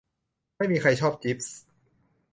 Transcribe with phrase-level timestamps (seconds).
[0.57, 1.57] ไม่มีใครชอบจีฟส์